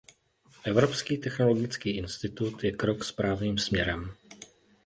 [0.63, 4.11] Evropský technologický institut je krok správným směrem.